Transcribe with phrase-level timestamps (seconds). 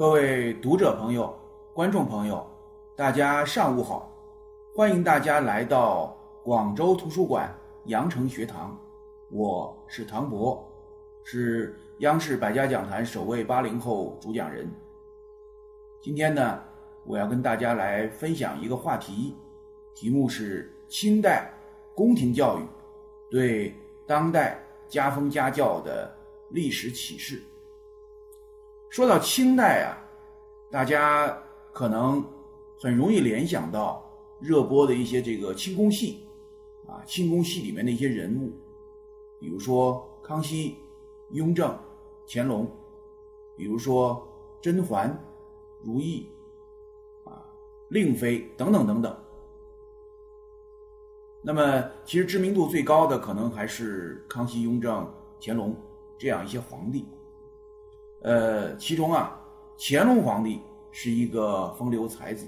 [0.00, 1.38] 各位读者朋友、
[1.74, 2.42] 观众朋友，
[2.96, 4.10] 大家上午好！
[4.74, 8.74] 欢迎大家来到广州图书馆羊城学堂，
[9.30, 10.66] 我是唐博，
[11.22, 14.66] 是央视百家讲坛首位八零后主讲人。
[16.00, 16.58] 今天呢，
[17.04, 19.36] 我要跟大家来分享一个话题，
[19.94, 21.52] 题目是清代
[21.94, 22.62] 宫廷教育
[23.30, 23.74] 对
[24.06, 24.58] 当代
[24.88, 26.10] 家风家教的
[26.48, 27.42] 历史启示。
[28.90, 29.96] 说到清代啊，
[30.68, 31.40] 大家
[31.72, 32.22] 可能
[32.80, 34.04] 很容易联想到
[34.40, 36.26] 热播的一些这个清宫戏，
[36.88, 38.50] 啊，清宫戏里面的一些人物，
[39.38, 40.76] 比如说康熙、
[41.30, 41.72] 雍正、
[42.26, 42.68] 乾隆，
[43.56, 44.26] 比如说
[44.60, 45.16] 甄嬛、
[45.84, 46.26] 如懿，
[47.24, 47.46] 啊，
[47.90, 49.16] 令妃等等等等。
[51.42, 55.08] 那么，其实知名度最高的可能还是康熙、雍正、
[55.40, 55.76] 乾隆
[56.18, 57.06] 这样一些皇帝。
[58.22, 59.40] 呃，其中啊，
[59.78, 60.60] 乾隆皇帝
[60.90, 62.46] 是一个风流才子。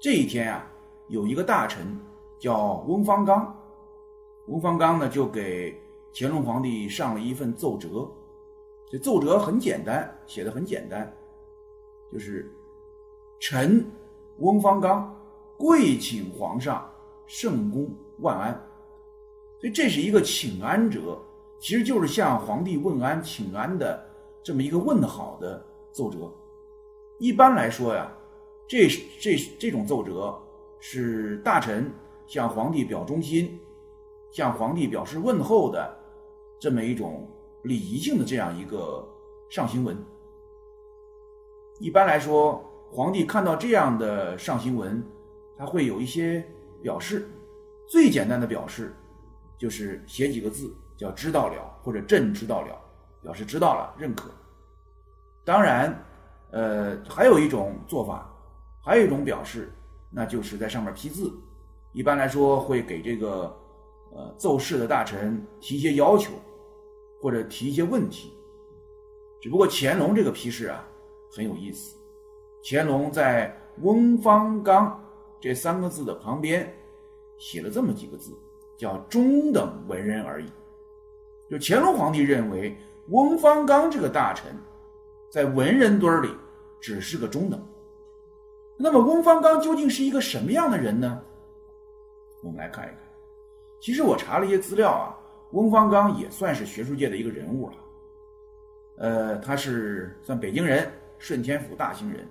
[0.00, 0.70] 这一天啊，
[1.08, 1.98] 有一个大臣
[2.38, 3.56] 叫翁方刚，
[4.46, 5.76] 翁方刚呢就给
[6.14, 8.08] 乾隆皇帝上了一份奏折。
[8.88, 11.12] 这奏折很简单，写的很简单，
[12.12, 12.48] 就是
[13.40, 13.84] 臣
[14.38, 15.12] 翁方刚
[15.56, 16.88] 跪请皇上
[17.26, 18.52] 圣功万安。
[19.60, 21.20] 所以这是一个请安折。
[21.62, 24.04] 其实就是向皇帝问安请安的
[24.42, 26.28] 这么一个问好的奏折。
[27.20, 28.12] 一般来说呀，
[28.66, 28.88] 这
[29.20, 30.36] 这这种奏折
[30.80, 31.88] 是大臣
[32.26, 33.56] 向皇帝表忠心、
[34.32, 35.96] 向皇帝表示问候的
[36.58, 37.30] 这么一种
[37.62, 39.08] 礼仪性的这样一个
[39.48, 39.96] 上行文。
[41.78, 45.00] 一般来说，皇帝看到这样的上行文，
[45.56, 46.44] 他会有一些
[46.82, 47.30] 表示。
[47.86, 48.96] 最简单的表示
[49.58, 50.74] 就是写几个字。
[51.02, 52.78] 叫知道了，或者朕知道了，
[53.20, 54.30] 表示知道了，认可。
[55.44, 55.92] 当然，
[56.52, 58.32] 呃，还有一种做法，
[58.80, 59.72] 还有一种表示，
[60.10, 61.32] 那就是在上面批字。
[61.92, 63.52] 一般来说，会给这个
[64.12, 66.34] 呃奏事的大臣提一些要求，
[67.20, 68.32] 或者提一些问题。
[69.40, 70.86] 只不过乾隆这个批示啊
[71.34, 71.96] 很有意思，
[72.62, 73.52] 乾隆在
[73.82, 75.02] “翁方刚”
[75.42, 76.72] 这三个字的旁边
[77.40, 78.38] 写了这么几个字，
[78.78, 80.46] 叫“中等文人而已”。
[81.52, 82.74] 就乾隆皇帝认为
[83.08, 84.56] 翁方刚这个大臣，
[85.30, 86.30] 在文人堆里
[86.80, 87.62] 只是个中等。
[88.78, 91.20] 那么翁方刚究竟是一个什么样的人呢？
[92.42, 92.96] 我们来看一看。
[93.82, 95.14] 其实我查了一些资料啊，
[95.50, 97.74] 翁方刚也算是学术界的一个人物了。
[98.96, 102.26] 呃，他是算北京人，顺天府大兴人。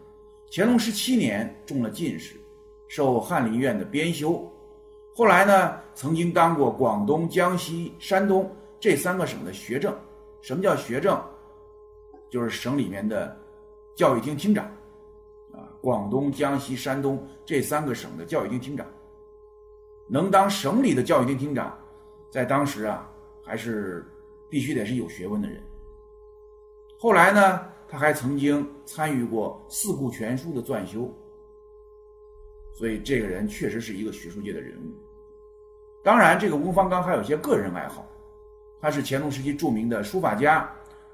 [0.51, 2.37] 乾隆十七年中了进士，
[2.87, 4.51] 受翰林院的编修。
[5.13, 8.49] 后来呢，曾经当过广东、江西、山东。
[8.81, 9.95] 这三个省的学政，
[10.41, 11.23] 什么叫学政？
[12.31, 13.37] 就是省里面的
[13.95, 14.65] 教育厅厅长，
[15.53, 18.87] 啊，广东、江西、山东这三个省的教育厅厅长，
[20.09, 21.77] 能当省里的教育厅厅长，
[22.31, 23.07] 在当时啊，
[23.43, 24.03] 还是
[24.49, 25.61] 必须得是有学问的人。
[26.97, 31.13] 后来呢，他还曾经参与过《四库全书》的撰修，
[32.73, 34.91] 所以这个人确实是一个学术界的人物。
[36.03, 38.07] 当然，这个翁方刚还有些个人爱好。
[38.81, 40.67] 他是乾隆时期著名的书法家、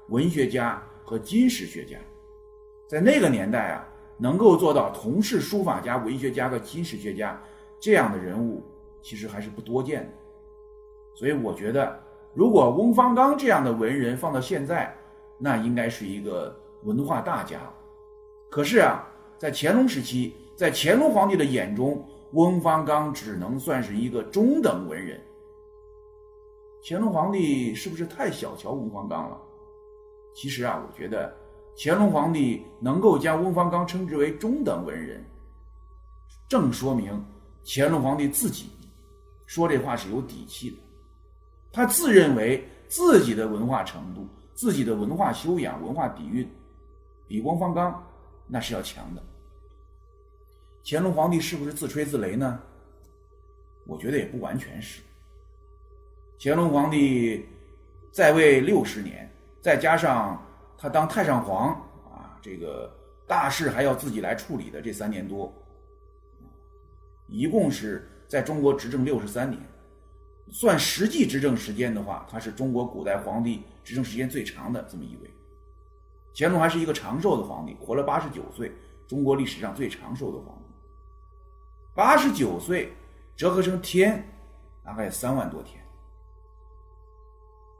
[0.08, 1.98] 文学家和金石学家，
[2.88, 3.86] 在那个年代啊，
[4.16, 7.38] 能够做到同是书法家、文学家和金石学家
[7.78, 8.64] 这样的人物，
[9.02, 10.08] 其实还是不多见的。
[11.14, 12.00] 所以我觉得，
[12.32, 14.94] 如果翁方刚这样的文人放到现在，
[15.38, 17.60] 那应该是一个文化大家。
[18.50, 19.06] 可是啊，
[19.36, 22.02] 在乾隆时期，在乾隆皇帝的眼中，
[22.32, 25.20] 翁方刚只能算是一个中等文人。
[26.84, 29.36] 乾隆皇帝是不是太小瞧翁方刚了？
[30.34, 31.34] 其实啊，我觉得
[31.76, 35.24] 乾隆皇帝能够将翁方刚称之为中等文人，
[36.48, 37.24] 正说明
[37.64, 38.70] 乾隆皇帝自己
[39.46, 40.76] 说这话是有底气的。
[41.72, 46.48] 他自认为自己的文化程度、自己的文化修养、文化底蕴，
[47.26, 48.02] 比翁方刚
[48.46, 49.22] 那是要强的。
[50.84, 52.60] 乾隆皇帝是不是自吹自擂呢？
[53.86, 55.02] 我觉得也不完全是。
[56.40, 57.44] 乾隆皇帝
[58.12, 59.28] 在位六十年，
[59.60, 60.40] 再加上
[60.76, 61.70] 他当太上皇
[62.04, 62.88] 啊，这个
[63.26, 65.52] 大事还要自己来处理的这三年多，
[67.26, 69.60] 一共是在中国执政六十三年，
[70.52, 75.30] 算实际执政时间的话，他是中国古代皇帝执政时间最长的这么一位。
[76.36, 78.72] 乾隆还是一个长寿的皇帝，活了八十九岁，
[79.08, 80.72] 中国历史上最长寿的皇帝。
[81.96, 82.92] 八十九岁
[83.34, 84.24] 折合成天，
[84.84, 85.82] 大概三万多天。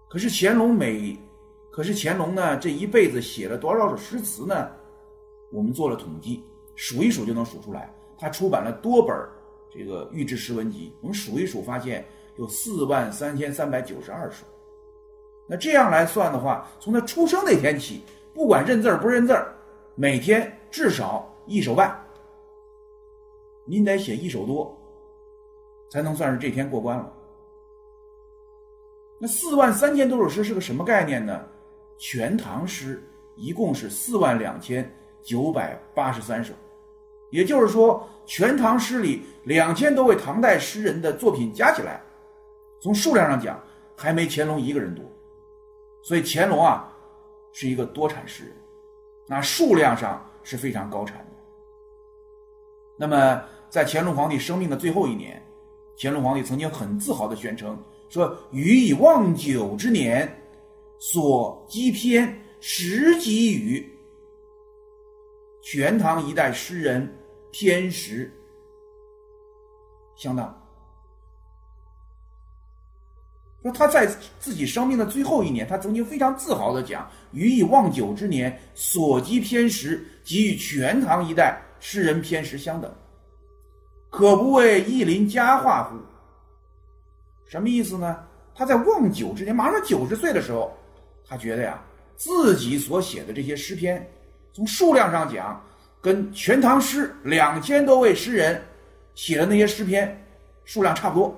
[0.09, 1.17] 可是乾隆每
[1.71, 4.69] 可是乾隆呢，这一辈子写了多少首诗词呢？
[5.53, 6.43] 我们做了统计，
[6.75, 7.95] 数一数就能数出来。
[8.19, 9.15] 他出版了多本
[9.71, 12.05] 这个御制诗文集，我们数一数，发现
[12.37, 14.45] 有四万三千三百九十二首。
[15.47, 18.03] 那这样来算的话，从他出生那天起，
[18.35, 19.55] 不管认字儿不认字儿，
[19.95, 21.97] 每天至少一首半。
[23.65, 24.77] 您得写一首多，
[25.91, 27.13] 才能算是这天过关了。
[29.19, 31.45] 那四万三千多首诗是个什么概念呢？
[31.99, 33.03] 全唐诗
[33.35, 34.89] 一共是四万两千
[35.23, 36.55] 九百八十三首，
[37.31, 42.01] 也就是说，全唐诗里两千多位唐代诗人的作品加起来，
[42.81, 43.61] 从数量上讲
[43.97, 45.05] 还没乾隆一个人多。
[46.03, 46.89] 所以乾隆啊
[47.53, 48.53] 是一个多产诗人，
[49.27, 51.25] 那数量上是非常高产的。
[52.97, 55.45] 那么在乾隆皇帝生命的最后一年，
[55.99, 57.77] 乾隆皇帝曾经很自豪地宣称
[58.09, 60.29] 说：“余以望九之年。”
[61.01, 63.89] 所积篇十几余，
[65.63, 67.09] 全唐一代诗人
[67.53, 68.29] 篇十
[70.17, 70.53] 相当。
[73.63, 74.09] 说他在
[74.41, 82.93] 自己生命的最后一年，他曾经非常自豪的讲：“余以望九之年，所积篇十，即与全唐一代诗人篇十相等，
[84.11, 85.97] 可不为意林佳话乎？”
[87.49, 88.25] 什么意思呢？
[88.55, 90.73] 他在望九之年，马上九十岁的时候。
[91.31, 91.85] 他觉得呀，
[92.17, 94.11] 自己所写的这些诗篇，
[94.51, 95.63] 从数量上讲，
[96.01, 98.63] 跟《全唐诗》两千多位诗人
[99.15, 100.19] 写的那些诗篇
[100.65, 101.37] 数量差不多，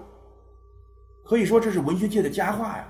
[1.25, 2.87] 可以说这是文学界的佳话呀。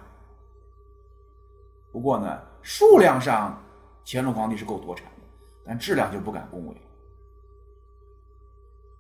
[1.91, 3.59] 不过呢，数量上
[4.05, 5.23] 乾隆皇帝是够多产的，
[5.65, 6.77] 但质量就不敢恭维。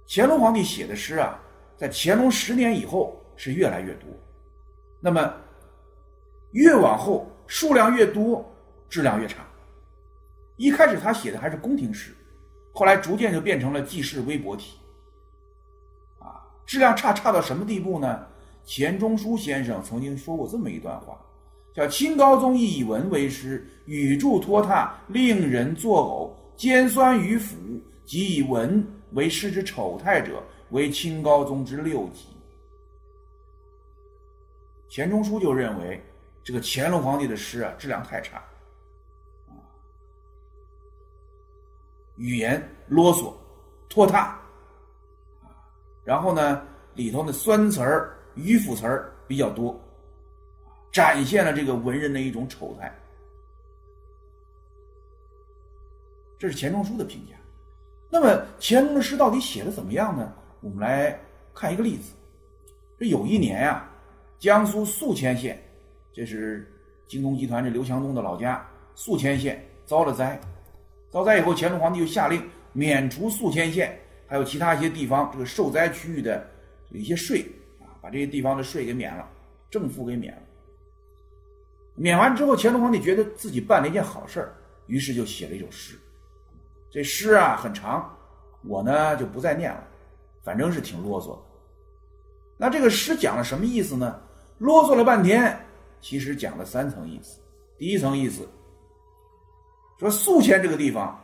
[0.08, 1.38] 乾隆皇帝写的诗啊，
[1.76, 4.10] 在乾隆十年以后是越来越多，
[5.00, 5.34] 那么
[6.50, 7.26] 越往后。
[7.46, 8.48] 数量越多，
[8.88, 9.44] 质量越差。
[10.56, 12.14] 一开始他写的还是宫廷诗，
[12.72, 14.76] 后来逐渐就变成了记事微博体。
[16.20, 18.24] 啊，质量差差到什么地步呢？
[18.64, 21.18] 钱钟书先生曾经说过这么一段话，
[21.74, 27.56] 叫“清高宗以文为诗，语助拖沓，令人作呕；尖酸迂腐，
[28.04, 30.40] 即以文为诗之丑态者，
[30.70, 32.26] 为清高宗之六级。”
[34.90, 35.98] 钱钟书就认为。
[36.42, 38.42] 这个乾隆皇帝的诗啊，质量太差，
[42.16, 43.34] 语言啰嗦、
[43.90, 44.40] 拖沓，
[46.02, 49.78] 然后呢，里头的酸词儿、迂腐词儿比较多，
[50.90, 52.90] 展现了这个文人的一种丑态。
[56.38, 57.36] 这是钱钟书的评价。
[58.08, 60.32] 那么乾隆的诗到底写的怎么样呢？
[60.62, 61.20] 我们来
[61.54, 62.14] 看一个例子。
[62.98, 63.89] 这有一年呀，
[64.40, 65.62] 江苏宿迁县。
[66.12, 66.66] 这是
[67.06, 70.40] 京东集团这刘强东的老家宿迁县遭了灾，
[71.10, 72.42] 遭灾以后，乾隆皇帝就下令
[72.72, 73.96] 免除宿迁县
[74.26, 76.48] 还有其他一些地方这个受灾区域的
[76.90, 77.44] 一些税
[77.80, 79.28] 啊，把这些地方的税给免了，
[79.70, 80.42] 政府给免了。
[81.94, 84.54] 免完之后，乾隆皇帝觉得自己办了一件好事儿，
[84.86, 85.98] 于是就写了一首诗。
[86.90, 88.16] 这诗啊很长，
[88.64, 89.86] 我呢就不再念了，
[90.42, 91.42] 反正是挺啰嗦的。
[92.56, 94.20] 那这个诗讲了什么意思呢？
[94.60, 95.58] 啰嗦了半天。
[96.00, 97.40] 其实讲了三层意思。
[97.76, 98.46] 第一层意思
[99.98, 101.18] 说，宿迁这个地方，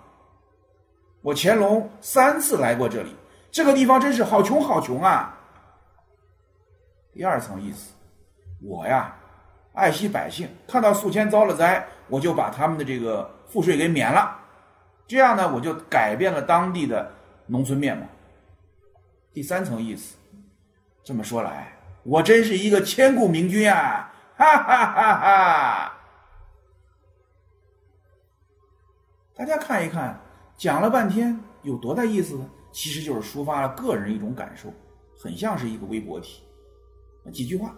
[1.22, 3.14] 我乾隆三次来过这里，
[3.50, 5.38] 这个地方真是好穷好穷啊。
[7.12, 7.92] 第二层意思，
[8.62, 9.14] 我呀
[9.72, 14.38] 爱惜百姓，看到宿迁遭了灾，我就把他们的这个赋税给免了，
[15.06, 17.12] 这样呢，我就改变了当地的
[17.46, 18.06] 农村面貌。
[19.32, 20.16] 第三层意思，
[21.04, 21.75] 这么说来，
[22.06, 24.12] 我真是一个千古明君啊。
[24.36, 25.16] 哈哈哈！
[25.16, 25.92] 哈，
[29.34, 30.20] 大家看一看，
[30.56, 32.48] 讲了半天有多大意思呢？
[32.70, 34.70] 其实就是抒发了个人一种感受，
[35.18, 36.42] 很像是一个微博体，
[37.32, 37.74] 几句话。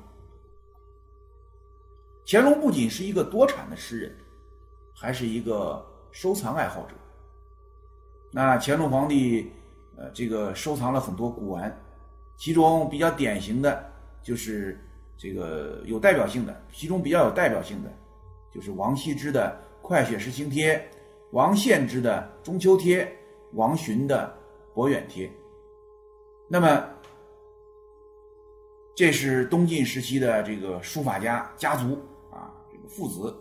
[2.27, 4.17] 乾隆不仅是一个多产的诗人，
[4.95, 6.97] 还是一个收藏爱好者。
[8.33, 9.53] 那乾隆皇帝，
[9.97, 11.81] 呃，这个收藏了很多古玩，
[12.37, 14.79] 其中比较典型的就是。
[15.21, 17.93] 这个有代表性的，其中比较有代表性的，
[18.55, 20.79] 就是王羲之的《快雪时晴帖》，
[21.33, 23.05] 王献之的《中秋帖》，
[23.55, 24.33] 王洵的
[24.77, 25.27] 《博远帖》。
[26.49, 26.89] 那么，
[28.95, 33.37] 这是东晋时期的这个书法家家族啊，这个父子。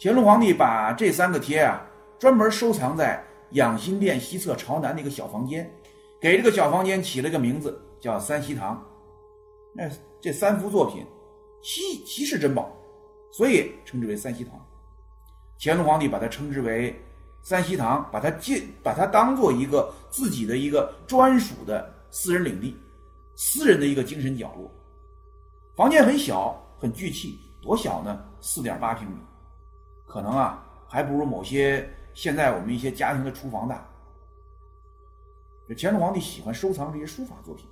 [0.00, 1.88] 乾隆皇帝把这三个帖啊，
[2.18, 5.72] 专门收藏在养心殿西侧朝南的一个小房间，
[6.20, 8.84] 给这个小房间起了个名字，叫三希堂。
[9.74, 11.04] 那这三幅作品，
[11.62, 12.70] 稀稀世珍宝，
[13.32, 14.54] 所以称之为三希堂。
[15.58, 16.94] 乾隆皇帝把它称之为
[17.42, 22.76] 三希堂，把它建，把它当做一个自己的一个专属的私人领地，
[23.36, 24.70] 私人的一个精神角落。
[25.74, 28.24] 房间很小，很聚气，多小呢？
[28.40, 29.16] 四点八平米，
[30.06, 33.86] 可能啊，还不如某些现在我们一些家庭的厨房大。
[35.68, 37.66] 这乾隆皇帝喜欢收藏这些书法作品。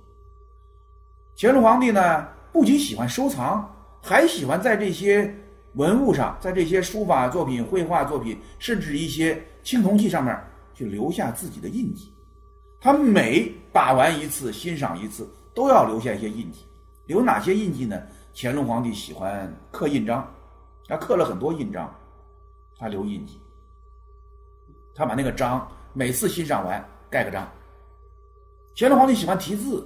[1.37, 3.69] 乾隆皇帝呢，不仅喜欢收藏，
[4.01, 5.33] 还喜欢在这些
[5.73, 10.33] 文物上，在这些书法作品、绘画作品，甚至一些青铜器上面，
[10.73, 12.13] 去留下自己的印记。
[12.79, 16.65] 他每把玩一次、欣赏一次，都要留下一些印记。
[17.05, 18.01] 留哪些印记呢？
[18.33, 20.25] 乾隆皇帝喜欢刻印章，
[20.87, 21.93] 他刻了很多印章，
[22.77, 23.41] 他留印记。
[24.93, 27.45] 他把那个章每次欣赏完盖个章。
[28.77, 29.85] 乾隆皇帝喜欢题字，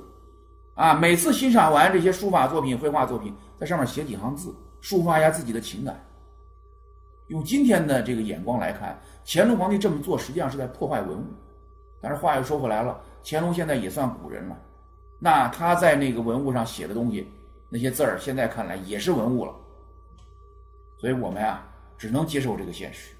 [0.80, 6.02] 啊，每次欣赏完这些书法作品、绘画作品，在上面写几行字，抒发一下自己的情感。
[7.28, 11.26] 用今天的这个眼光来看，乾隆皇帝这么做实际上是在破坏文物。
[12.00, 14.58] 但是话又说回来了，乾隆现在也算古人了，
[15.20, 17.30] 那他在那个文物上写的东西，
[17.68, 19.54] 那些字儿，现在看来也是文物了。
[20.98, 21.68] 所以我们啊，
[21.98, 23.14] 只能接受这个现实。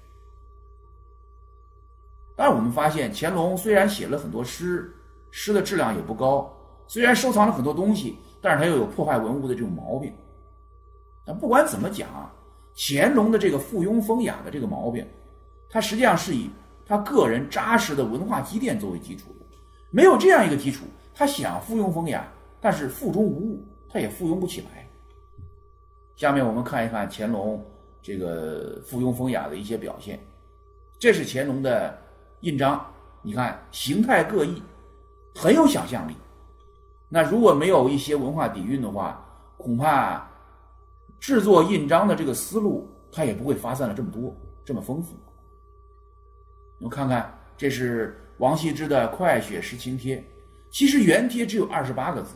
[2.34, 4.90] 但是我们发现，乾隆虽然写了很多诗。
[5.30, 6.50] 诗的质量也不高，
[6.90, 10.12] 虽然收藏了很多东西，但是他又有破坏文物的这种毛病。
[11.24, 12.34] 但不管怎么讲啊，
[12.74, 15.06] 乾隆的这个附庸风雅的这个毛病，
[15.68, 16.50] 他实际上是以
[16.84, 19.28] 他个人扎实的文化积淀作为基础。
[19.92, 22.26] 没有这样一个基础，他想附庸风雅，
[22.60, 24.84] 但是腹中无物，他也附庸不起来。
[26.16, 27.64] 下面我们看一看乾隆
[28.02, 30.18] 这个附庸风雅的一些表现。
[30.98, 31.96] 这是乾隆的
[32.40, 32.84] 印章，
[33.22, 34.60] 你看形态各异。
[35.36, 36.16] 很有想象力，
[37.12, 39.26] 那如果没有一些文化底蕴的话，
[39.56, 40.30] 恐怕
[41.18, 45.16] 制作印章的这个思路，它也不会发散了这么多，这么丰富。
[46.78, 50.18] 我们看看，这是王羲之的《快雪时晴帖》，
[50.70, 52.30] 其实原帖只有二十八个字，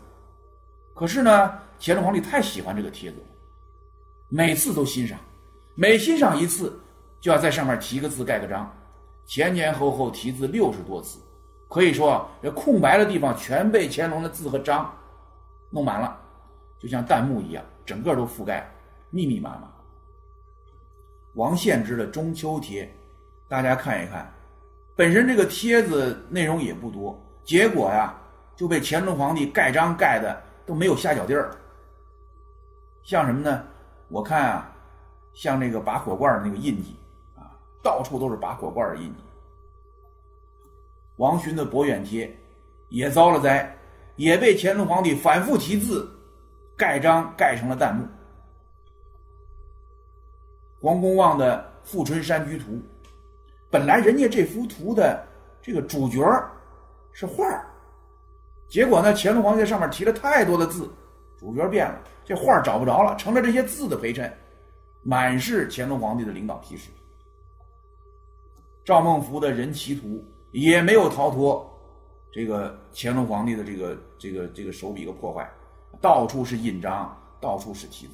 [0.92, 3.26] 可是呢，乾隆皇帝太喜欢这个帖子了，
[4.28, 5.18] 每次都欣赏，
[5.76, 6.78] 每欣赏一次，
[7.20, 8.70] 就要在上面提个字，盖个章，
[9.24, 11.20] 前前后后题字六十多次。
[11.74, 14.94] 可以说，这空白的地方全被乾隆的字和章
[15.70, 16.16] 弄满了，
[16.78, 18.70] 就像弹幕一样，整个都覆盖，
[19.10, 19.68] 密密麻麻。
[21.34, 22.84] 王献之的《中秋帖》，
[23.48, 24.32] 大家看一看，
[24.94, 28.14] 本身这个帖子内容也不多，结果呀，
[28.54, 31.50] 就被乾隆皇帝盖章盖的都没有下脚地儿。
[33.02, 33.64] 像什么呢？
[34.06, 34.72] 我看啊，
[35.32, 36.94] 像那个拔火罐的那个印记
[37.34, 37.50] 啊，
[37.82, 39.24] 到处都是拔火罐的印记。
[41.16, 42.26] 王洵的《博远帖》
[42.88, 43.72] 也遭了灾，
[44.16, 46.10] 也被乾隆皇帝反复题字、
[46.76, 48.04] 盖章盖成了弹幕。
[50.80, 52.72] 王公望的《富春山居图》，
[53.70, 55.24] 本来人家这幅图的
[55.62, 56.20] 这个主角
[57.12, 57.44] 是画
[58.68, 60.90] 结果呢，乾隆皇帝在上面提了太多的字，
[61.38, 64.30] 主角变了，这画找不着了，成了这些字的陪衬，
[65.02, 66.90] 满是乾隆皇帝的领导批示。
[68.84, 70.08] 赵孟頫的《人奇图》。
[70.54, 71.68] 也没有逃脱
[72.32, 75.50] 这个乾隆皇帝的这个这个这个手笔和破坏，
[76.00, 78.12] 到处是印章，到处是题字。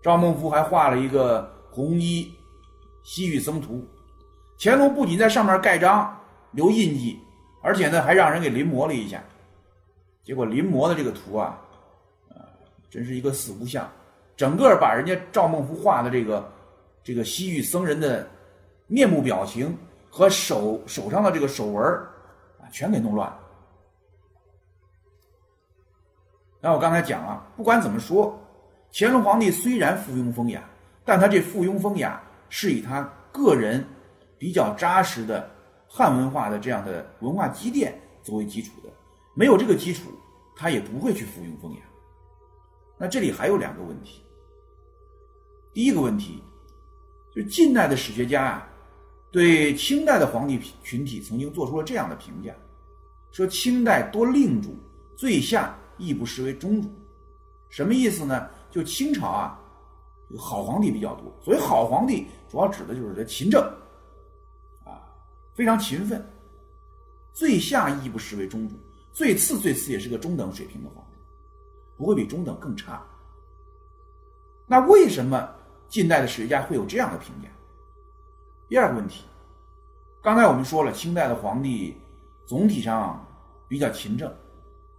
[0.00, 2.32] 赵孟頫还画了一个红衣
[3.02, 3.84] 西域僧图，
[4.60, 6.16] 乾隆不仅在上面盖章
[6.52, 7.18] 留印记，
[7.62, 9.20] 而且呢还让人给临摹了一下。
[10.22, 11.60] 结果临摹的这个图啊，
[12.28, 12.46] 啊，
[12.88, 13.90] 真是一个四不像，
[14.36, 16.52] 整个把人家赵孟頫画的这个
[17.02, 18.24] 这个西域僧人的
[18.86, 19.76] 面目表情。
[20.10, 21.84] 和手手上的这个手纹
[22.60, 23.38] 啊，全给弄乱了。
[26.60, 28.36] 那我刚才讲啊，不管怎么说，
[28.92, 30.62] 乾隆皇帝虽然附庸风雅，
[31.04, 33.86] 但他这附庸风雅是以他个人
[34.38, 35.48] 比较扎实的
[35.86, 38.90] 汉文化的这样的文化积淀作为基础的。
[39.34, 40.10] 没有这个基础，
[40.56, 41.80] 他也不会去附庸风雅。
[42.98, 44.24] 那这里还有两个问题。
[45.72, 46.42] 第一个问题，
[47.32, 48.67] 就近代的史学家啊。
[49.30, 52.54] 对清代的皇帝群体曾经做出了这样的评价，
[53.30, 54.74] 说清代多令主，
[55.16, 56.88] 最下亦不失为中主。
[57.68, 58.48] 什么意思呢？
[58.70, 59.60] 就清朝啊，
[60.38, 63.62] 好皇帝比较多，所以好皇帝主要指的就是这勤政，
[64.84, 65.04] 啊，
[65.54, 66.24] 非常勤奋。
[67.32, 68.74] 最下亦不失为中主，
[69.12, 71.18] 最次最次也是个中等水平的皇帝，
[71.96, 73.06] 不会比中等更差。
[74.66, 75.48] 那为什么
[75.88, 77.48] 近代的史学家会有这样的评价？
[78.68, 79.24] 第二个问题，
[80.22, 81.96] 刚才我们说了，清代的皇帝
[82.44, 83.26] 总体上
[83.66, 84.30] 比较勤政，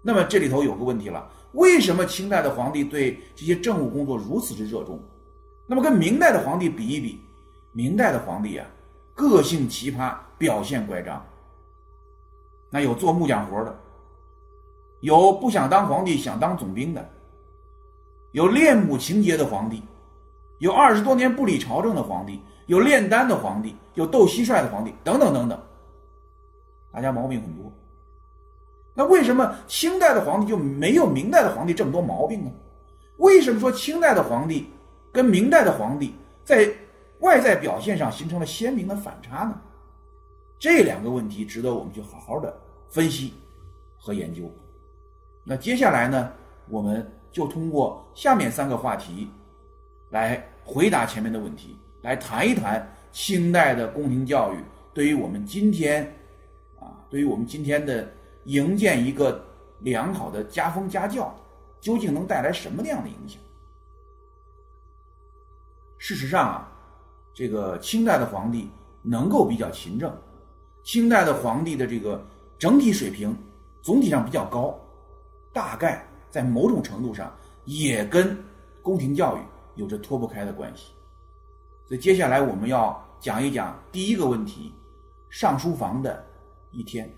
[0.02, 5.00] 那么这里头有个问题了：为什么清代的皇帝对这些政务工作如此之热衷？
[5.68, 7.22] 那么跟明代的皇帝比一比，
[7.72, 8.66] 明代的皇帝啊，
[9.14, 11.24] 个性奇葩，表现乖张。
[12.72, 13.80] 那有做木匠活的，
[15.02, 17.08] 有不想当皇帝想当总兵的，
[18.32, 19.84] 有恋母情节的皇帝，
[20.58, 25.60] 有二十多年不理朝政的皇帝，有炼丹的皇帝，有斗蟋蟀的皇帝，等等等等。
[26.92, 27.74] 大家毛病很多。
[28.94, 32.52] 那为什么清代的皇帝就没有明代的皇帝这么多毛病呢？
[33.18, 34.70] 为什么说清代的皇帝
[35.12, 36.14] 跟明代的皇帝
[36.46, 36.72] 在
[37.22, 39.60] 外在表现上形成了鲜明的反差呢？
[40.60, 42.56] 这两个问题值得我们去好好的
[42.88, 43.34] 分析
[43.98, 44.44] 和研究。
[45.44, 46.32] 那接下来呢，
[46.68, 49.28] 我们就通过下面三个话题
[50.12, 54.58] 来回答前面的问题，来谈一谈清代的宫廷教育
[54.94, 56.04] 对于我们今天
[56.80, 58.08] 啊，对于我们今天的。
[58.46, 59.46] 营建一个
[59.80, 61.36] 良好的家风家教，
[61.82, 63.40] 究竟能带来什么样的影响？
[66.00, 66.72] 事实上啊，
[67.32, 68.68] 这个清代的皇帝
[69.04, 70.12] 能够比较勤政，
[70.84, 72.26] 清代的皇帝的这个
[72.58, 73.38] 整体水平
[73.84, 74.76] 总体上比较高，
[75.54, 77.32] 大概在某种程度上
[77.66, 78.36] 也跟
[78.82, 79.42] 宫廷教育
[79.76, 80.94] 有着脱不开的关系。
[81.90, 84.72] 所以接下来我们要讲一讲第一个问题：
[85.32, 86.24] 上书房的
[86.70, 87.12] 一天。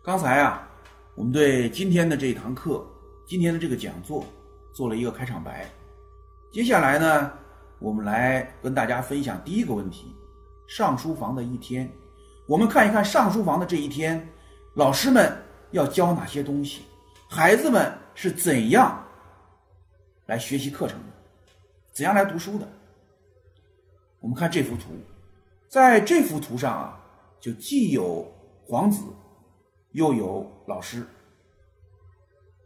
[0.00, 0.64] 刚才啊，
[1.16, 2.86] 我们对今天的这一堂课、
[3.26, 4.24] 今天的这个讲座
[4.72, 5.68] 做了一个开场白。
[6.52, 7.32] 接下来呢，
[7.80, 10.14] 我们来跟大家分享第一个问题：
[10.68, 11.90] 上书房的一天。
[12.46, 14.24] 我们看一看上书房的这一天，
[14.74, 15.36] 老师们
[15.72, 16.82] 要教哪些东西，
[17.28, 19.04] 孩子们是怎样
[20.26, 21.11] 来学习课程的，
[21.92, 22.66] 怎样来读书的。
[24.20, 24.84] 我们看这幅图，
[25.68, 27.00] 在这幅图上啊，
[27.40, 28.26] 就既有
[28.66, 29.02] 皇子。
[29.92, 31.06] 又有老师，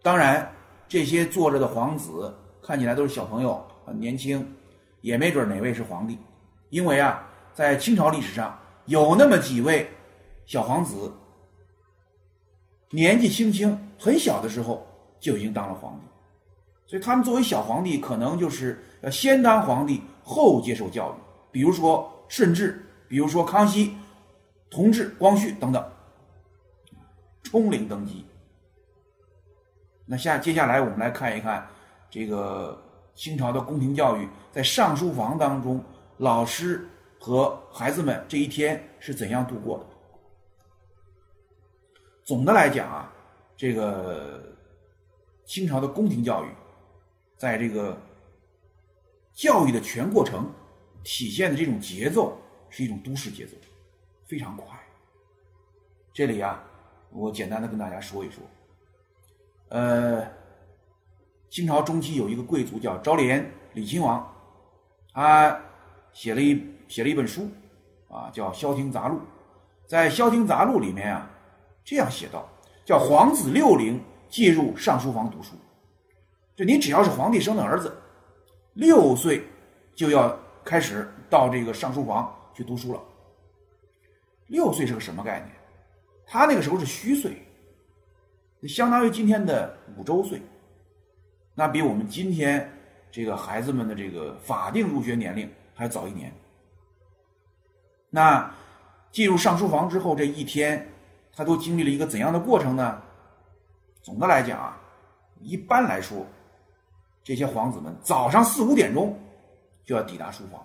[0.01, 0.49] 当然，
[0.87, 4.49] 这些坐着的皇子看起来都是小朋友，很年轻，
[5.01, 6.21] 也没准哪位是皇帝，
[6.71, 9.91] 因为啊，在清朝历史上有那么几位
[10.45, 11.13] 小皇子，
[12.91, 14.87] 年纪轻轻，很小的时候
[15.19, 16.07] 就已经当了皇帝，
[16.87, 21.15] 所以他们作为小皇帝，可能就是要先当皇帝后接受教育，
[21.51, 23.97] 比如说顺治，比如说康熙、
[24.71, 25.85] 同治、光绪等等。
[27.43, 28.27] 冲龄登基。
[30.05, 31.65] 那下接下来我们来看一看，
[32.11, 32.77] 这个
[33.15, 35.81] 清朝的宫廷教育在上书房当中，
[36.19, 36.89] 老师
[37.21, 39.87] 和孩子们这一天是怎样度过的。
[42.25, 43.13] 总的来讲啊，
[43.57, 44.43] 这个
[45.45, 46.49] 清朝的宫廷教育，
[47.37, 47.97] 在这个
[49.33, 50.51] 教育的全过程
[51.03, 52.39] 体现的这种节奏
[52.71, 53.53] 是一种都市节奏，
[54.27, 54.79] 非常快。
[56.13, 56.63] 这里啊。
[57.13, 58.43] 我简单的跟大家说一说，
[59.69, 60.27] 呃，
[61.49, 64.29] 清朝中期有一个贵族叫昭廉李亲王，
[65.15, 65.59] 他
[66.13, 67.49] 写了一写了一本书，
[68.11, 69.17] 啊，叫《萧亭杂录》。
[69.87, 71.31] 在《萧亭杂录》里面啊，
[71.85, 72.47] 这样写道：
[72.85, 75.55] 叫皇子六龄进入上书房读书。
[76.57, 77.95] 就你只要是皇帝生的儿子，
[78.73, 79.45] 六岁
[79.95, 83.01] 就要开始到这个上书房去读书了。
[84.47, 85.51] 六岁是个什么概念？
[86.27, 87.43] 他那个时候是虚岁，
[88.67, 90.41] 相当于今天的五周岁，
[91.55, 92.73] 那比我们今天
[93.13, 96.33] 这个孩子们的这个法定入学年龄还早一年。
[98.09, 98.51] 那
[99.13, 100.89] 进入上书房之后这一天，
[101.35, 103.03] 他都经历了一个怎样的过程呢？
[104.01, 104.81] 总的来讲啊，
[105.41, 106.25] 一般来说，
[107.27, 109.19] 这些皇子们早上四五点钟
[109.85, 110.65] 就要抵达书房。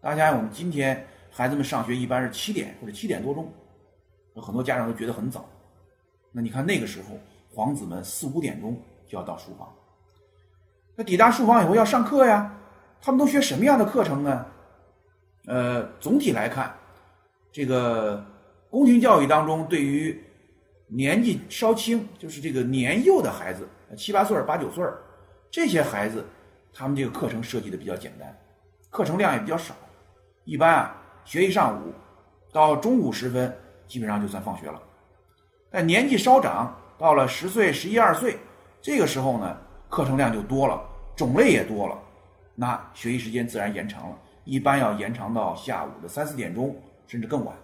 [0.00, 3.52] 大家我们今天孩子们上学一般是七点或者七点多钟。
[4.36, 5.44] 有很多家长都觉得很早，
[6.30, 7.18] 那你看那个时候，
[7.52, 9.68] 皇子们四五点钟就要到书房。
[10.94, 12.56] 那抵达书房以后要上课呀，
[13.00, 14.46] 他们都学什么样的课程呢？
[15.46, 16.72] 呃，总体来看，
[17.50, 18.24] 这个
[18.70, 20.22] 宫廷教育当中，对于
[20.86, 24.84] 年纪稍轻，就是这个年幼的孩子，七八岁八九岁
[25.50, 26.24] 这些孩子，
[26.72, 28.36] 他们这个课程设计的比较简单，
[28.90, 29.74] 课程量也比较少，
[30.44, 31.92] 一般啊学一上午，
[32.52, 33.54] 到中午时分。
[33.88, 34.78] 基本上就算放学了，
[35.70, 38.36] 但年纪稍长，到了十岁、十一二岁，
[38.82, 39.56] 这个时候呢，
[39.88, 40.78] 课程量就多了，
[41.16, 41.98] 种类也多了，
[42.54, 47.56] 那学习时间自然延长了，一般要延长到下午的三四点钟，甚至更晚。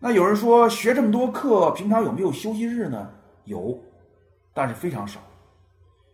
[0.00, 3.08] 那有人说，学这么多课，平常有没有休息日呢？
[3.44, 3.78] 有，
[4.52, 5.20] 但是非常少。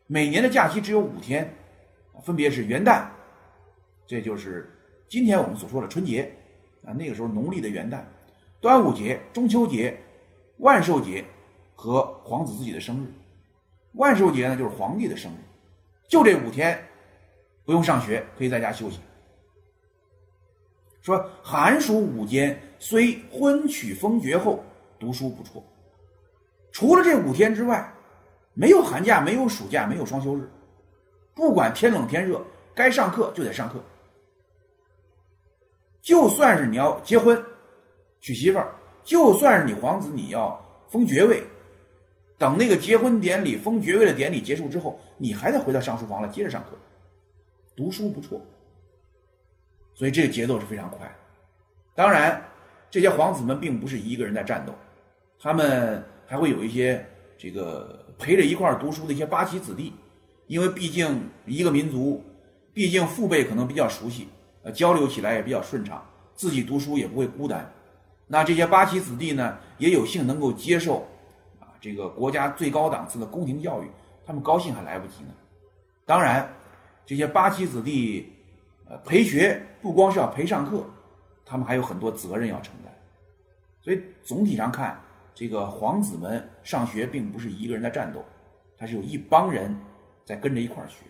[0.07, 1.51] 每年的假期只有五天，
[2.23, 3.07] 分别是元旦，
[4.07, 4.71] 这就是
[5.09, 6.31] 今天我们所说的春节
[6.85, 8.03] 啊，那个时候农历的元旦。
[8.61, 9.99] 端午节、中秋节、
[10.59, 11.25] 万寿节
[11.75, 13.07] 和皇子自己的生日。
[13.93, 15.37] 万寿节呢，就是皇帝的生日；
[16.09, 16.79] 就这五天
[17.65, 19.01] 不用上学，可以在家休息。
[21.01, 24.65] 说寒暑五间虽婚娶封爵后，
[24.99, 25.63] 读书不辍。
[26.73, 27.93] 除了这五天之外，
[28.55, 30.49] 没有寒假，没有暑假，没有双休日，
[31.35, 32.41] 不管天冷天热，
[32.75, 33.79] 该上课就得上课。
[36.01, 37.43] 就算是你要结婚、
[38.21, 41.43] 娶媳妇儿，就算是你皇子你要封爵位，
[42.39, 46.77] 等那个结婚典礼、封爵位的典礼结束之后，你还得回到上书房来接着上课，
[47.75, 48.41] 读书不错。
[49.95, 51.11] 所以这个节奏是非常快。
[51.95, 52.43] 当然，
[52.91, 54.75] 这些皇子们并不是一个人在战斗，
[55.41, 57.05] 他们还会有一些
[57.39, 59.93] 这个陪着一块儿读书的一些八旗子弟，
[60.47, 62.23] 因为毕竟一个民族，
[62.73, 64.29] 毕竟父辈可能比较熟悉，
[64.63, 67.71] 呃，交流起来也比较顺畅，自己读书也不会孤单。
[68.27, 71.07] 那这些八旗子弟呢，也有幸能够接受
[71.61, 73.91] 啊这个国家最高档次的宫廷教育，
[74.25, 75.35] 他们高兴还来不及呢。
[76.07, 76.49] 当然，
[77.07, 78.31] 这些八旗子弟。
[78.87, 80.85] 呃，陪学不光是要陪上课，
[81.43, 82.95] 他们还有很多责任要承担。
[83.81, 85.01] 所以总体上看，
[85.35, 88.25] 这个皇子们上学并不是一个人在战斗，
[88.79, 89.77] 他是有一帮人
[90.25, 91.05] 在跟着一块儿学。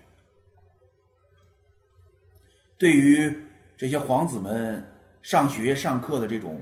[2.78, 3.32] 对于
[3.76, 4.82] 这些皇子们
[5.22, 6.60] 上学上课的这种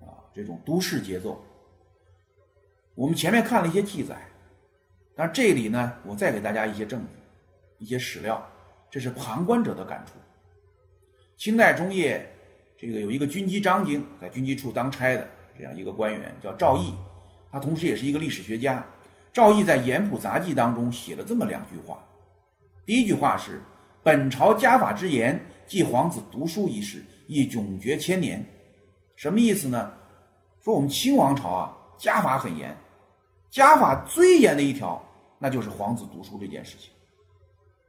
[0.00, 1.42] 啊这种都市节奏，
[2.94, 4.16] 我们前面看了一些记载，
[5.14, 8.46] 但这里呢，我再给大家一些证据，一些史料。
[8.90, 10.12] 这是旁观者的感触。
[11.36, 12.26] 清代中叶，
[12.76, 15.28] 这个有一个军机张京在军机处当差的
[15.58, 16.94] 这样一个官员叫赵翼，
[17.50, 18.84] 他同时也是一个历史学家。
[19.32, 21.98] 赵翼在《盐谱杂记》当中写了这么两句话。
[22.86, 23.60] 第一句话是
[24.02, 28.44] ：“本朝家法之严，即皇子读书一事，亦永绝千年。”
[29.16, 29.92] 什么意思呢？
[30.62, 32.76] 说我们清王朝啊，家法很严，
[33.50, 35.02] 家法最严的一条，
[35.40, 36.92] 那就是皇子读书这件事情。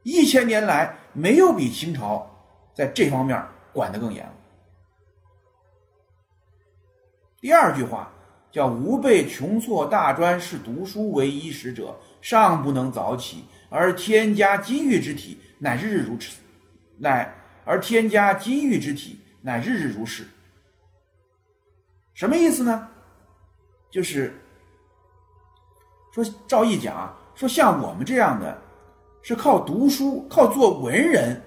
[0.02, 2.28] 一千年来，没有比清朝
[2.74, 3.40] 在这方面
[3.72, 4.32] 管得更严了。
[7.40, 8.10] 第二句话
[8.52, 16.38] 叫“吾辈穷挫大专是读书为衣食者，尚不能早起，而天加金玉之体，乃日日如此，
[16.98, 20.26] 乃而天加金玉之体，乃日日如是。”
[22.14, 22.88] 什么意思呢？
[23.90, 24.34] 就是
[26.12, 28.56] 说赵毅讲啊，说像我们这样的。
[29.22, 31.38] 是靠读书，靠做文人。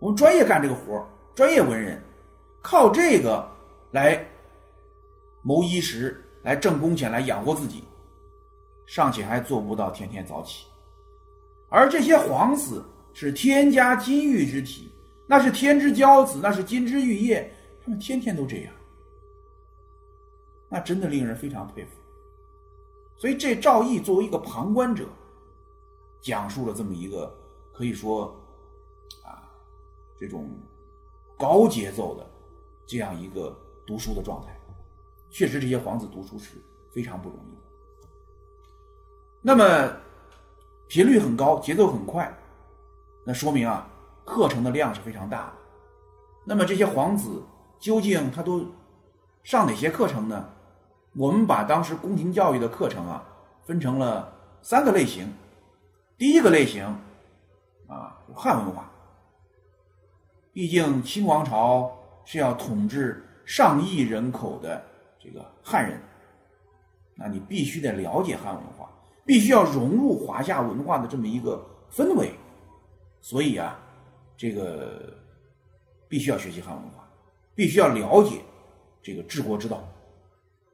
[0.00, 2.02] 我们专业干这个活专业文人，
[2.62, 3.46] 靠这个
[3.90, 4.26] 来
[5.42, 7.84] 谋衣食，来挣工钱，来养活自己，
[8.86, 10.66] 尚且还做不到天天早起。
[11.68, 14.90] 而这些皇子是天家金玉之体，
[15.26, 18.72] 那是天之骄子，那是金枝玉叶，他们天天都这样，
[20.68, 21.90] 那真的令人非常佩服。
[23.16, 25.08] 所以这赵毅作为一个旁观者。
[26.22, 27.34] 讲述了这么一个
[27.72, 28.26] 可以说
[29.24, 29.40] 啊，
[30.18, 30.50] 这种
[31.38, 32.30] 高节奏的
[32.84, 34.59] 这样一个读书的状态，
[35.30, 36.56] 确实这些皇子读书是
[36.92, 37.62] 非常不容易的。
[39.42, 39.92] 那么
[40.88, 42.36] 频率很高，节奏很快，
[43.24, 43.88] 那说明啊，
[44.24, 45.52] 课程的量是非常大的。
[46.44, 47.42] 那么这些皇子
[47.78, 48.66] 究竟他都
[49.42, 50.48] 上哪些课程呢？
[51.16, 53.24] 我们把当时宫廷教育的课程啊
[53.64, 55.32] 分成了三个类型。
[56.18, 56.84] 第一个类型，
[57.88, 58.90] 啊，汉文化。
[60.52, 61.90] 毕竟清王朝
[62.24, 64.84] 是要统治上亿人口的
[65.22, 66.00] 这个汉人，
[67.14, 68.90] 那你必须得了解汉文化，
[69.24, 72.32] 必须要融入华夏文化的这么一个氛围。
[73.20, 73.78] 所以啊，
[74.36, 75.12] 这个
[76.08, 77.06] 必须要学习汉文化，
[77.54, 78.40] 必须要了解
[79.02, 79.86] 这个治国之道，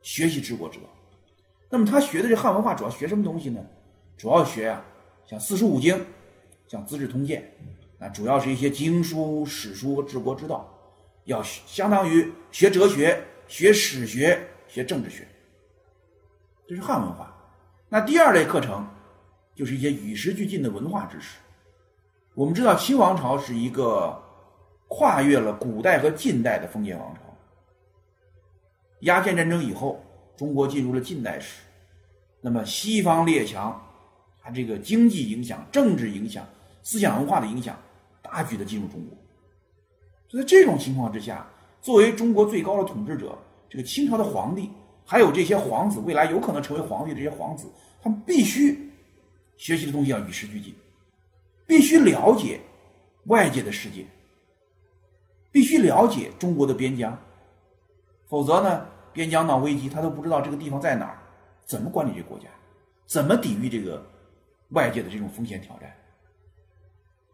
[0.00, 0.84] 学习治国之道。
[1.68, 3.60] 那么他学的这汉文化主要学什么东西呢？
[4.16, 4.82] 主要学呀。
[5.28, 6.06] 像四书五经，
[6.68, 7.42] 像《资治通鉴》，
[7.98, 10.72] 那主要是一些经书、史书和治国之道，
[11.24, 15.26] 要相当于学哲学、学史学、学政治学，
[16.68, 17.32] 这是汉文化。
[17.88, 18.86] 那第二类课程
[19.54, 21.38] 就是一些与时俱进的文化知识。
[22.34, 24.20] 我们知道，清王朝是一个
[24.88, 27.20] 跨越了古代和近代的封建王朝。
[29.00, 30.04] 鸦片战争以后，
[30.36, 31.62] 中国进入了近代史，
[32.40, 33.82] 那么西方列强。
[34.42, 36.46] 它这个经济影响、政治影响、
[36.82, 37.76] 思想文化的影响，
[38.22, 39.18] 大举的进入中国。
[40.28, 41.44] 所以在这种情况之下，
[41.86, 44.68] 作为中国最高的统治者，这个清朝的皇帝，
[45.04, 47.68] 还有这些皇子，未来有可能成为皇帝的这些皇子，
[48.02, 48.90] 他们必须
[49.56, 50.74] 学习的东西要与时俱进，
[51.64, 52.58] 必须了解
[53.26, 54.04] 外界的世界，
[55.52, 57.16] 必须了解中国的边疆，
[58.26, 61.18] 否则呢，边疆闹危机，他都不知道这个地方在哪儿，
[61.64, 62.46] 怎么管理这个国家，
[63.06, 64.04] 怎么抵御这个。
[64.70, 65.94] 外界的这种风险挑战，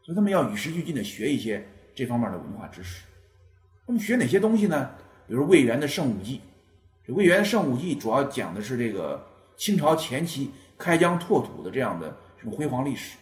[0.03, 3.07] 所以他们要与时俱进的学一些这方面的文化知识。
[3.87, 4.91] 那么学哪些东西呢？
[5.27, 6.39] 比如魏源的《圣武记》，
[7.07, 9.25] 这魏源的《圣武记》主要讲的是这个
[9.57, 13.17] 清朝前期开疆拓土的这样的这种辉煌历史。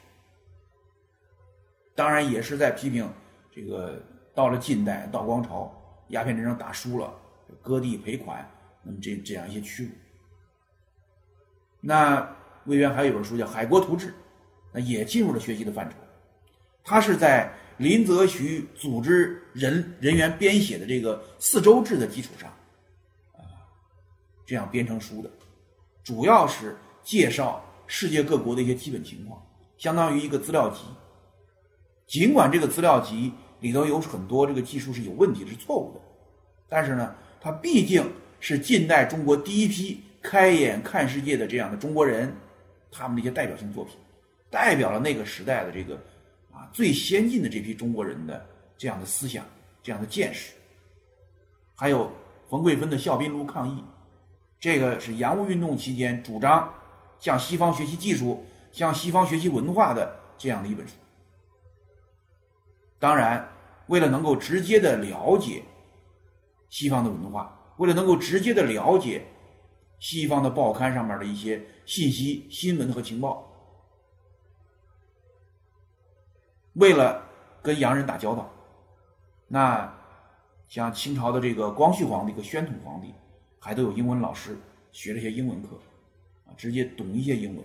[1.94, 3.08] 当然也是在批评
[3.54, 4.02] 这个
[4.34, 5.72] 到了近代道光朝
[6.08, 7.12] 鸦片战争打输了，
[7.62, 8.48] 割地赔款，
[8.82, 9.90] 那么这这样一些屈辱。
[11.80, 14.08] 那魏源还有一本书叫《海国图志》，
[14.72, 15.96] 那也进入了学习的范畴。
[16.82, 22.50] 他是在林则徐组织人人员编写的这个四周制的基础上，
[23.32, 23.40] 啊，
[24.46, 25.30] 这样编成书的，
[26.04, 29.42] 主要是介绍世界各国的一些基本情况，
[29.78, 30.82] 相当于一个资料集。
[32.06, 36.00] 尽管这个资料集里头有很多这个技术是有问题、是错误的，
[36.68, 38.04] 但是呢，它毕竟
[38.40, 40.02] 是近代中国第一批。
[40.22, 42.30] 开眼看世界的这样的中国人，
[42.92, 43.94] 他们的一些代表性作品，
[44.50, 45.98] 代表了那个时代的这个
[46.72, 49.44] 最先进的这批中国人的这样的思想、
[49.82, 50.52] 这样的见识。
[51.74, 52.10] 还有
[52.48, 53.80] 冯桂芬的《笑宾炉抗议》，
[54.58, 56.72] 这个是洋务运动期间主张
[57.18, 60.94] 向西方学习技术、向西方学习文化的这样的一本书。
[62.98, 63.48] 当然，
[63.86, 65.62] 为了能够直接的了解
[66.68, 69.24] 西方的文化，为了能够直接的了解。
[70.02, 73.49] 西方的报刊上面的一些信息、新闻和情报，
[76.80, 77.22] 为了
[77.62, 78.50] 跟洋人打交道，
[79.46, 79.92] 那
[80.66, 83.14] 像清朝的这个光绪皇帝和宣统皇帝，
[83.58, 84.56] 还都有英文老师
[84.90, 85.78] 学了些英文课，
[86.46, 87.64] 啊，直接懂一些英文。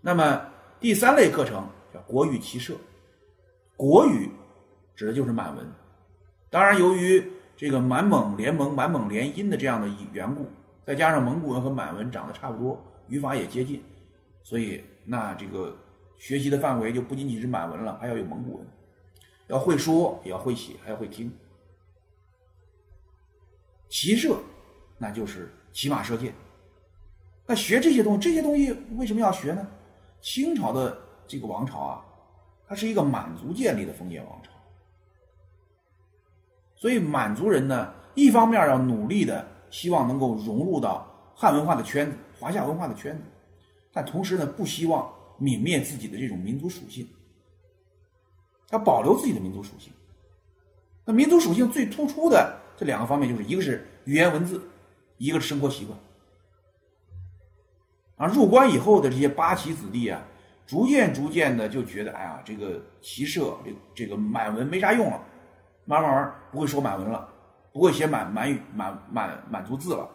[0.00, 0.42] 那么
[0.80, 2.74] 第三类课程叫国语骑射，
[3.76, 4.30] 国语
[4.94, 5.66] 指的就是满文。
[6.48, 7.22] 当然，由于
[7.56, 10.46] 这个满蒙联盟、满蒙联姻的这样的缘故。
[10.86, 13.82] 再加上蒙古文和满文长得差不多，语法也接近，
[14.44, 15.76] 所以那这个
[16.18, 18.66] 学习的范围就不仅仅是满文了，还要有蒙古文，
[19.48, 21.32] 要会说，也要会写，还要会听。
[23.88, 24.38] 骑射，
[24.98, 26.32] 那就是骑马射箭。
[27.46, 29.66] 那学这些东西，这些东西为什么要学呢？
[30.20, 32.04] 清朝的这个王朝啊，
[32.66, 34.50] 它是一个满族建立的封建王朝，
[36.74, 39.46] 所以满族人呢，一方面要努力的。
[39.68, 43.24] 希望能够融入到汉文化的圈子、华夏文化的圈子，
[43.92, 47.06] 但同时呢，不希望泯灭自己的这种民族属性，
[48.70, 49.92] 要保留自己的民族属性。
[51.04, 54.60] 那民族属性最突出的这两个方面，就是一个是语言文字，
[55.18, 55.98] 一个是生活习惯。
[58.16, 60.22] 啊，入关以后的这些八旗子弟啊，
[60.66, 65.22] 逐渐逐渐的就觉得，哎呀，这个骑射这这个满文没啥用了，
[65.84, 67.32] 慢慢慢不会说满文了。
[67.72, 70.08] 不会写满满语满满满族字了，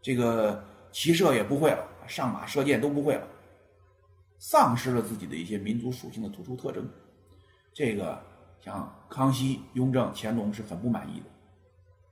[0.00, 3.28] 这个骑射也不会了，上马射箭都不会了，
[4.38, 6.88] 丧失了自己的一些民族属性的突出特征。
[7.72, 8.20] 这个
[8.60, 11.26] 像康熙、雍正、乾隆是很不满意的，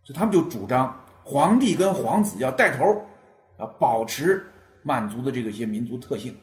[0.02, 2.84] 所以他们就主张皇帝跟皇子要带头，
[3.58, 4.44] 要保持
[4.82, 6.36] 满族的这个一些民族特性、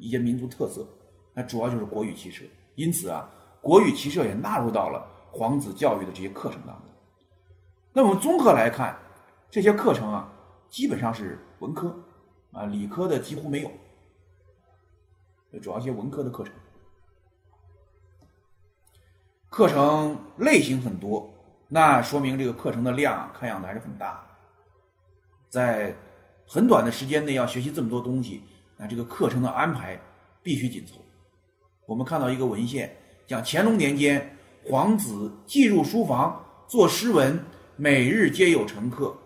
[0.00, 0.86] 一些民族特色。
[1.32, 3.30] 那主要就是国语骑射，因此啊，
[3.62, 6.84] 国语骑射也纳入到了皇子教育的这些课程当中。
[7.92, 8.98] 那我们综合来看，
[9.48, 10.30] 这些课程啊，
[10.68, 11.96] 基本上是文科，
[12.52, 13.70] 啊，理科的几乎没有，
[15.58, 16.52] 主要一些文科的课程，
[19.48, 21.28] 课程类型很多，
[21.68, 24.24] 那说明这个课程的量看样子还是很大，
[25.48, 25.94] 在
[26.46, 28.42] 很短的时间内要学习这么多东西，
[28.76, 30.00] 那这个课程的安排
[30.42, 30.94] 必须紧凑。
[31.86, 37.42] 我们看到一个文献，讲乾隆年间，皇子进入书房做诗文。
[37.76, 39.16] 每日皆有乘客，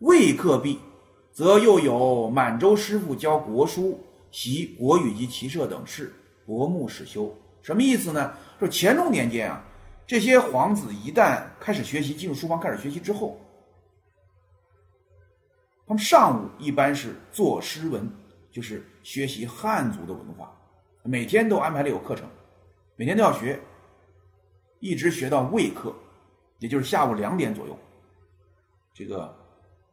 [0.00, 0.80] 未课毕，
[1.30, 4.00] 则又有满洲师傅教国书、
[4.32, 6.12] 习国语及骑射等事，
[6.44, 7.32] 博目始修。
[7.62, 8.34] 什么意思呢？
[8.58, 9.62] 说乾隆年间啊，
[10.04, 13.40] 这些皇子一旦开始学习，进入书房开始学习之后，
[15.86, 18.10] 他们上午一般是做诗文，
[18.50, 20.52] 就是学习汉族的文化，
[21.04, 22.28] 每天都安排了有课程，
[22.96, 23.60] 每天都要学，
[24.80, 25.94] 一直学到未课，
[26.58, 27.78] 也就是下午两点左右。
[28.94, 29.32] 这个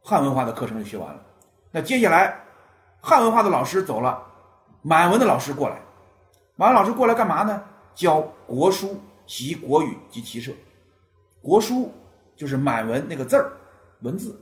[0.02, 1.24] 汉文化的课程就学完了，
[1.70, 2.40] 那接下来
[3.00, 4.29] 汉文化的老师走了，
[4.82, 5.80] 满文的老师过来，
[6.56, 7.62] 满文老师过来干嘛呢？
[7.94, 10.52] 教国书、习国语及骑射。
[11.42, 11.92] 国书
[12.36, 13.52] 就是满文那个字儿
[14.00, 14.40] 文字，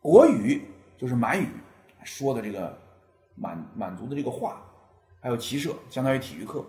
[0.00, 0.62] 国语
[0.96, 1.48] 就是满语
[2.02, 2.76] 说的这个
[3.34, 4.62] 满满族的这个话，
[5.20, 6.64] 还有骑射，相当于体育课。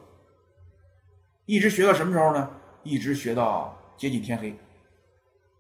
[1.46, 2.50] 一直学到什么时候呢？
[2.84, 4.56] 一直学到接近天黑，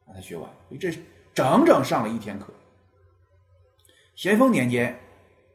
[0.05, 0.49] 把它学完。
[0.79, 0.91] 这。
[1.33, 2.53] 整整上了一天课。
[4.15, 4.97] 咸丰年间，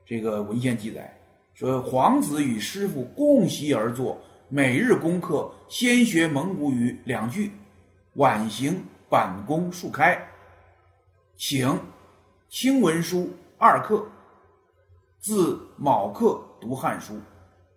[0.05, 1.19] 这个文献记载
[1.61, 4.19] 说皇子与师傅共席而坐，
[4.49, 7.53] 每日功课先学蒙古语两句，
[8.15, 10.27] 晚行板弓数开，
[11.37, 11.79] 请
[12.49, 14.11] 清文书二课，
[15.19, 17.21] 自卯课读汉书，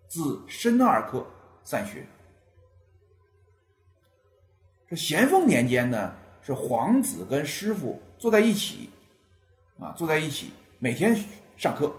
[0.08, 1.22] 自申二课
[1.62, 2.06] 散学。
[4.88, 8.88] 这咸丰年间呢，是皇子跟师傅坐在一起，
[9.78, 11.14] 啊，坐在一起，每天
[11.58, 11.94] 上课，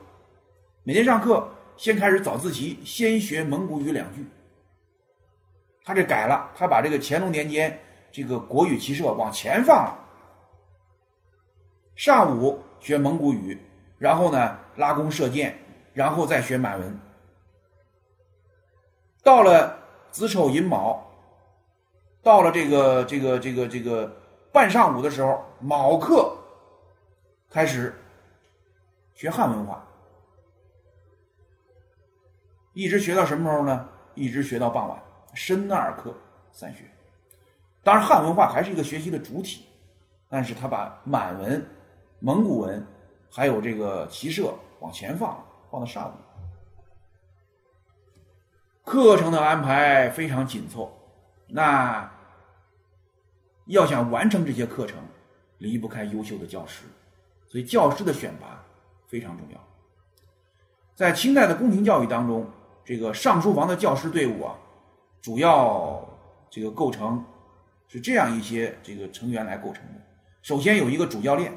[0.82, 4.26] 每天上课先开始早自习，先学蒙古语两句。
[5.84, 7.80] 他这改了，他把这个乾隆年间
[8.12, 10.00] 这个国语骑射往前放了，
[11.96, 13.60] 上午学蒙古语，
[13.98, 15.58] 然后呢拉弓射箭，
[15.94, 17.00] 然后再学满文。
[19.24, 19.78] 到了
[20.12, 21.02] 子丑寅卯。
[22.24, 24.12] 到了这个这个这个这个
[24.52, 26.36] 半上午的时候，卯课
[27.52, 27.94] 开始
[29.14, 29.85] 学汉文化，
[32.76, 33.90] 一直学到什么时候呢？
[34.14, 35.02] 一直学到傍晚，
[35.34, 36.16] 申二课
[36.52, 36.84] 散学。
[37.84, 39.66] 当然，汉文化还是一个学习的主体，
[40.30, 41.66] 但是他把满文、
[42.20, 42.86] 蒙古文
[43.32, 46.14] 还有这个骑射往前放，放到上午。
[48.84, 50.96] 课程的安排非常紧凑，
[51.48, 52.12] 那。
[53.68, 55.00] 要想完成这些课程，
[55.58, 56.86] 离不开优秀的教师，
[57.48, 58.64] 所以教师的选拔
[59.08, 59.60] 非常重要。
[60.94, 62.48] 在清代的宫廷教育当中，
[62.86, 64.56] 这个上书房的教师队伍啊，
[65.21, 66.08] 主要
[66.50, 67.21] 这个构成
[67.88, 70.02] 是这样一些这个成员来构成的。
[70.41, 71.52] 首先有一个主教练，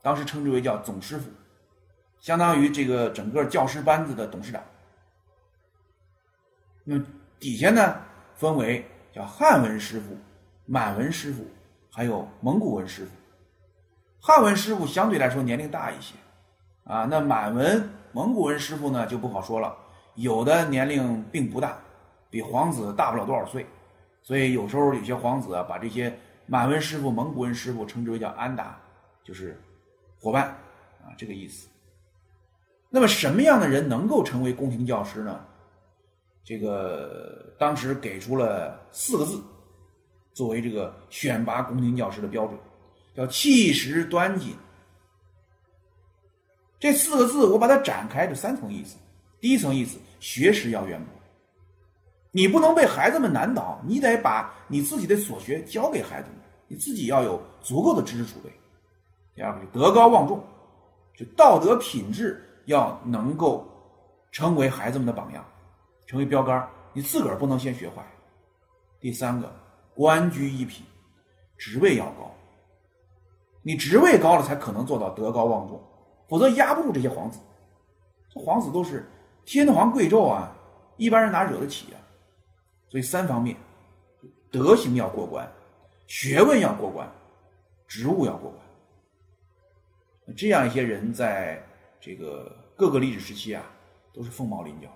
[0.00, 1.28] 当时称之为叫总师傅，
[2.20, 4.62] 相当于这个整个教师班子的董事长。
[6.84, 7.04] 那么
[7.40, 7.96] 底下呢，
[8.36, 10.16] 分为叫汉文师傅。
[10.64, 11.44] 满文师傅，
[11.90, 13.10] 还有蒙古文师傅，
[14.20, 16.14] 汉文师傅相对来说年龄大一些，
[16.84, 19.76] 啊，那满文、蒙古文师傅呢就不好说了，
[20.14, 21.78] 有的年龄并不大，
[22.30, 23.66] 比皇子大不了多少岁，
[24.22, 28.78] 所以有时候有些皇子啊，把这些满文师傅、蒙古文师傅称之为叫安达，
[29.24, 29.60] 就是
[30.20, 30.48] 伙伴，
[31.02, 31.68] 啊，这个意思。
[32.90, 35.44] 那么什么样的人能够成为宫廷教师呢？
[36.44, 39.42] 这个当时给出了四个字。
[40.34, 42.58] 作为这个选拔宫廷教师的标准，
[43.14, 44.56] 叫气实端谨。
[46.80, 48.96] 这四个字我把它展开，就三层意思。
[49.42, 51.12] 第一层意思，学识要渊博，
[52.30, 58.48] 你不能被孩子们难倒，你得把你自己的所学教给孩子们，你自己要有足够的知识储备。
[59.34, 60.40] 第二个，就德高望重，
[61.16, 63.66] 就道德品质要能够
[64.30, 65.44] 成为孩子们的榜样，
[66.06, 67.96] 成为标杆你自个儿不能先学坏。
[69.00, 69.52] 第三个。
[69.94, 70.86] 官居一品，
[71.58, 72.34] 职位要高。
[73.60, 75.78] 你职位高了，才可能做到德高望重，
[76.30, 77.38] 否则压不住这些皇子。
[78.32, 79.06] 这皇子都是
[79.44, 80.54] 天皇贵胄啊，
[80.96, 81.98] 一般人哪惹得起啊？
[82.88, 83.56] 所以三方面：
[84.50, 85.50] 德行要过关，
[86.06, 87.10] 学问要过关，
[87.86, 90.34] 职务要过关。
[90.36, 91.62] 这样一些人，在
[92.00, 93.62] 这个各个历史时期啊，
[94.12, 94.88] 都是凤毛麟角。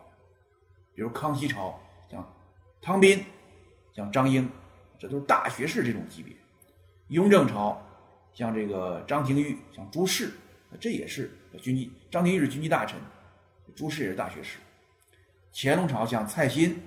[0.94, 1.78] 比如康熙朝，
[2.10, 2.26] 像
[2.80, 3.24] 汤斌，
[3.94, 4.48] 像张英。
[4.98, 6.34] 这都是大学士这种级别，
[7.08, 7.78] 雍正朝
[8.32, 10.32] 像这个张廷玉，像朱氏，
[10.80, 11.30] 这也是
[11.60, 11.92] 军机。
[12.10, 12.98] 张廷玉是军机大臣，
[13.76, 14.58] 朱氏也是大学士。
[15.52, 16.82] 乾隆朝像蔡新，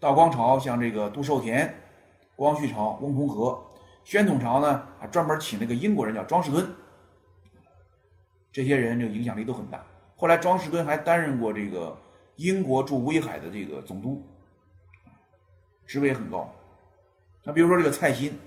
[0.00, 1.72] 道光朝像这个杜寿田，
[2.34, 3.58] 光绪朝翁同龢，
[4.04, 6.66] 宣统朝呢还专门请那个英国人叫庄士敦。
[8.50, 9.84] 这些人这影响力都很大。
[10.16, 11.96] 后来庄士敦还担任过这个
[12.36, 14.26] 英国驻威海的这个总督，
[15.86, 16.50] 职位很高。
[17.44, 18.38] 那比如说这个蔡新，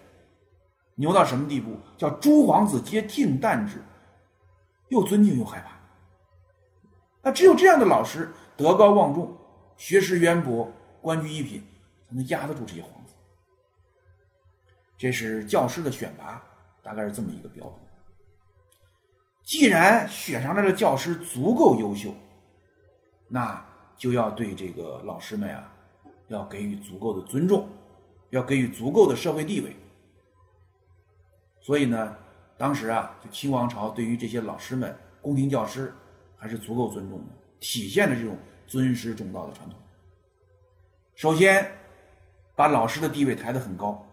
[0.96, 1.78] 牛到什么地步？
[1.98, 3.82] 叫诸皇子皆敬惮之，
[4.90, 5.83] 又尊敬又害怕。
[7.24, 9.36] 那只有这样的老师，德高望重，
[9.78, 11.64] 学识渊博，官居一品，
[12.08, 13.14] 才能压得住这些皇子。
[14.98, 16.44] 这是教师的选拔，
[16.84, 17.76] 大概是这么一个标准。
[19.42, 22.14] 既然选上来的教师足够优秀，
[23.28, 23.66] 那
[23.98, 25.74] 就要对这个老师们啊，
[26.28, 27.68] 要给予足够的尊重。
[28.30, 29.76] 要给予足够的社会地位，
[31.62, 32.18] 所以呢，
[32.58, 35.94] 当时啊，就清王朝对于这些老师们、宫廷教师
[36.44, 37.26] 还是足够尊重的，
[37.62, 38.38] 体现了这种
[38.68, 39.80] 尊师重道的传统。
[41.16, 41.72] 首先，
[42.54, 44.06] 把老师的地位抬得很高，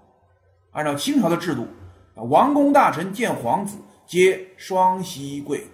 [0.70, 1.66] 按照清朝的制度，
[2.14, 3.76] 王公大臣见皇子
[4.07, 5.66] 皆双膝跪。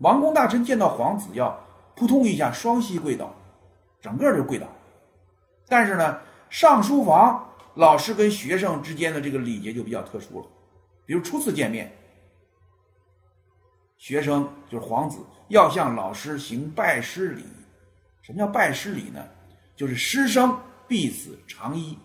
[0.00, 1.58] 王公大臣见到皇子要
[1.96, 3.34] 扑通一下双膝跪倒，
[4.02, 4.66] 整个就跪倒。
[5.66, 6.20] 但是呢。
[6.50, 10.46] 上书房，老师跟学生之间的这个礼节就比较特殊了。
[11.04, 11.92] 比如初次见面，
[14.04, 17.42] 学生就是皇子要向老师行拜师礼。
[18.20, 19.24] 什么叫拜师礼呢？
[19.74, 21.96] 就是师生必死长揖，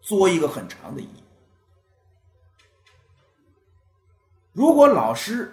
[0.00, 1.08] 作一个很长的揖。
[4.52, 5.52] 如果老师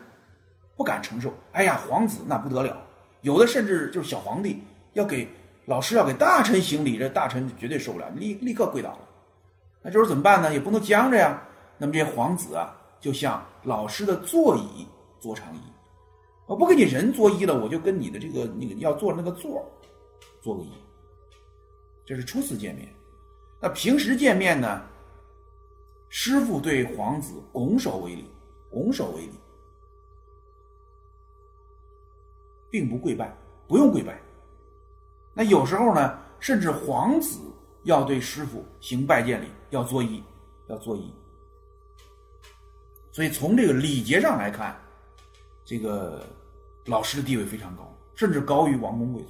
[0.75, 2.77] 不敢承受，哎呀，皇子那不得了，
[3.21, 4.61] 有的甚至就是小皇帝
[4.93, 5.27] 要给
[5.65, 8.99] 老师要给大臣行礼，这大臣绝对受不了，立立刻跪倒了。
[9.81, 10.53] 那这时候怎么办呢？
[10.53, 11.41] 也不能僵着呀。
[11.79, 14.87] 那么这些皇子啊，就像老师的座椅
[15.19, 15.59] 作长椅。
[16.45, 19.65] 我不跟你人作揖了，我就跟你的这个那个要坐那个座儿
[20.41, 20.67] 做个揖。
[22.05, 22.87] 这是初次见面。
[23.59, 24.81] 那平时见面呢，
[26.09, 28.29] 师傅对皇子拱手为礼，
[28.69, 29.33] 拱手为礼，
[32.69, 33.35] 并不跪拜，
[33.67, 34.17] 不用跪拜。
[35.33, 37.41] 那有时候呢，甚至皇子
[37.83, 40.23] 要对师傅行拜见礼，要作揖，
[40.69, 41.11] 要作揖。
[43.17, 44.79] 所以从这个礼节上来看，
[45.65, 46.23] 这个
[46.85, 49.29] 老师的地位非常高，甚至高于王公贵族。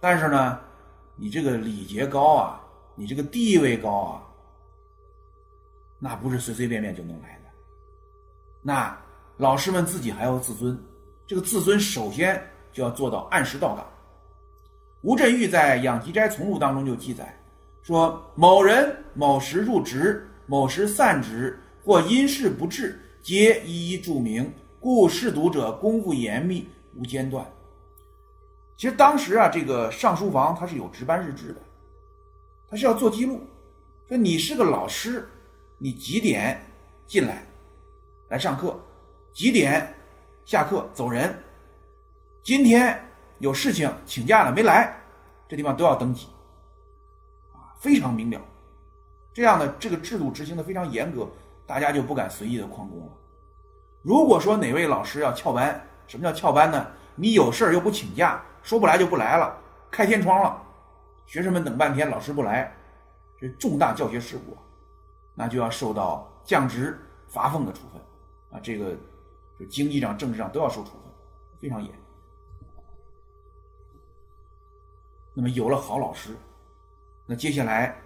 [0.00, 0.58] 但是呢，
[1.16, 2.62] 你这个礼节高啊，
[2.94, 4.24] 你这个地位高啊，
[5.98, 7.50] 那不是随随便便就能来的。
[8.62, 8.98] 那
[9.36, 10.82] 老师们自己还要自尊，
[11.26, 13.86] 这个自尊首先就要做到按时到岗。
[15.02, 17.38] 吴镇玉在《养鸡斋从录》当中就记载
[17.82, 27.46] 说：“某人某时入职。”某时散职，或因事不至，皆一一注明，故试读者功夫严密，无间断。
[28.76, 31.60] 其实当时啊，这个上书房它是有值班日志的，
[32.68, 33.40] 它是要做记录，
[34.08, 35.24] 说你是个老师，
[35.78, 36.60] 你几点
[37.06, 37.46] 进来
[38.28, 38.76] 来上课，
[39.32, 39.86] 几点
[40.44, 41.32] 下课走人，
[42.42, 43.00] 今天
[43.38, 45.00] 有事情请假了没来，
[45.48, 46.26] 这地方都要登记，
[47.52, 48.40] 啊，非常明了。
[49.40, 51.26] 这样的这个制度执行的非常严格，
[51.66, 53.12] 大家就不敢随意的旷工了。
[54.02, 56.86] 如果说哪位老师要翘班，什么叫翘班呢？
[57.14, 59.58] 你有事儿又不请假，说不来就不来了，
[59.90, 60.62] 开天窗了，
[61.24, 62.70] 学生们等半天，老师不来，
[63.38, 64.54] 这重大教学事故，
[65.34, 68.02] 那就要受到降职、罚俸的处分
[68.52, 68.60] 啊！
[68.62, 68.94] 这个
[69.58, 71.00] 就经济上、政治上都要受处分，
[71.58, 71.90] 非常严。
[75.32, 76.36] 那么有了好老师，
[77.24, 77.96] 那接下来。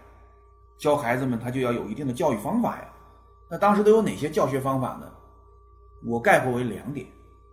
[0.78, 2.88] 教孩子们，他就要有一定的教育方法呀。
[3.48, 5.10] 那当时都有哪些教学方法呢？
[6.06, 7.06] 我概括为两点。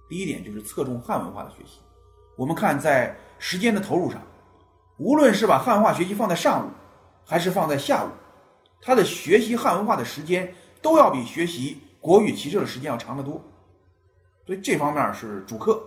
[0.09, 1.80] 第一点就是侧重汉文化的学习。
[2.36, 4.22] 我们看在时间的投入上，
[4.97, 6.69] 无论是把汉化学习放在上午，
[7.26, 8.09] 还是放在下午，
[8.82, 13.41] 他的学习汉文化的时间都要比学习国语、骑射的时间要长得多。
[14.45, 15.82] 所以这方面是主课。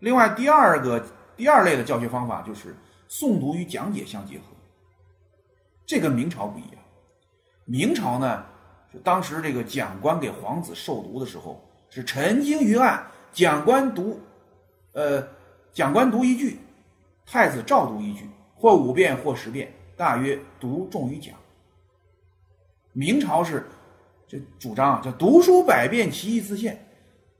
[0.00, 1.02] 另外，第二个
[1.36, 2.76] 第二类的教学方法就是
[3.08, 4.44] 诵读与讲解相结合。
[5.88, 6.72] 这跟明朝不一样，
[7.64, 8.44] 明朝呢，
[8.92, 14.20] 是当时这个讲官给皇子授读的时候，是陈经于案，讲官读，
[14.92, 15.26] 呃，
[15.72, 16.58] 讲官读一句，
[17.24, 21.34] 太子照读一句，或五遍或十遍，大约读重于讲。
[22.92, 23.66] 明朝是
[24.26, 26.86] 这主张叫读书百遍，其义自现，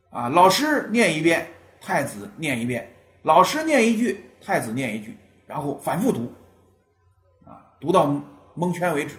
[0.09, 1.47] 啊，老师念一遍，
[1.83, 2.91] 太子念一遍，
[3.25, 5.15] 老师念一句，太子念一句，
[5.47, 6.33] 然后反复读，
[7.45, 8.19] 啊，读到。
[8.59, 9.15] 蒙圈为止，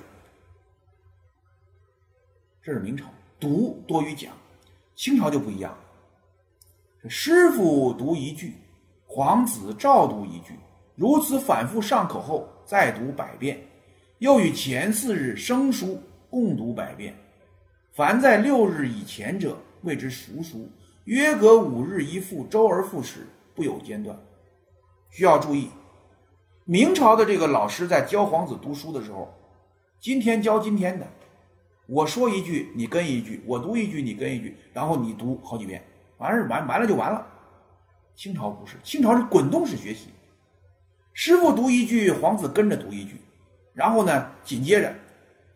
[2.61, 3.05] 这是明朝
[3.39, 4.33] 读多于讲，
[4.95, 5.73] 清朝就不一样。
[7.07, 8.55] 师傅读一句，
[9.05, 10.59] 皇子照读一句，
[10.97, 13.57] 如此反复上口后，再读百遍，
[14.17, 15.97] 又与前四日生疏
[16.29, 17.15] 共读百遍。
[17.93, 20.69] 凡在六日以前者，谓之熟书。
[21.05, 23.25] 约隔五日一复，周而复始，
[23.55, 24.19] 不有间断。
[25.09, 25.69] 需要注意。
[26.69, 29.27] 明朝的这个老师在教皇子读书的时候，
[29.99, 31.07] 今天教今天的，
[31.87, 35.83] 我说一句你跟一句，我读一句你跟一句，然后你读好几遍，
[36.19, 37.25] 完事完完了就完了。
[38.13, 40.09] 清朝不是，清朝是滚动式学习，
[41.11, 43.15] 师傅读一句，皇子跟着读一句，
[43.73, 44.93] 然后呢紧接着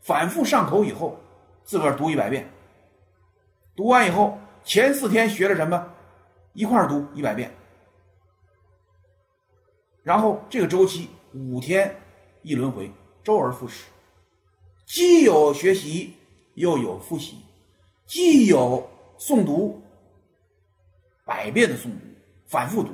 [0.01, 1.16] 反复上口以后，
[1.64, 2.49] 自个儿读一百遍，
[3.76, 5.88] 读完以后前四天学了什么，
[6.53, 7.51] 一块儿读一百遍。
[10.04, 11.95] 然后这个周期五天
[12.41, 12.91] 一轮回，
[13.24, 13.86] 周而复始，
[14.86, 16.14] 既有学习，
[16.56, 17.38] 又有复习，
[18.06, 18.86] 既有
[19.18, 19.82] 诵读
[21.24, 21.99] 百遍的诵读，
[22.45, 22.91] 反复读，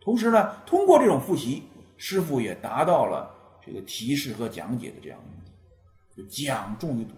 [0.00, 1.64] 同时呢，通过这种复习，
[1.96, 3.28] 师傅也达到了
[3.60, 7.14] 这个提示和讲解的这样的目的，讲重于读。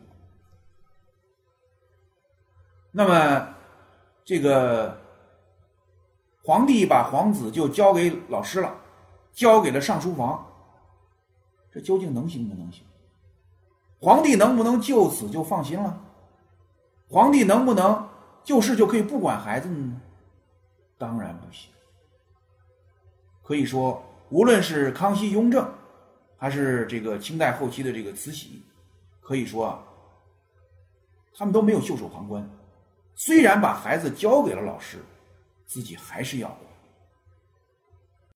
[2.91, 3.55] 那么
[4.25, 4.99] 这个
[6.43, 8.75] 皇帝把皇子就交给老师了。
[9.39, 10.45] 交给了上书房，
[11.71, 12.83] 这究竟能行不能行？
[14.01, 15.97] 皇帝能不能就此就放心了？
[17.09, 18.09] 皇帝能不能
[18.43, 20.01] 就事就可以不管孩子呢？
[20.99, 21.71] 当然不行。
[23.45, 25.73] 可以说，无论是康熙、雍正，
[26.37, 28.61] 还是这个清代后期的这个慈禧，
[29.21, 29.85] 可以说啊，
[31.33, 32.45] 他们都没有袖手旁观。
[33.15, 34.99] 虽然把孩子交给了老师，
[35.65, 36.68] 自己还是要管。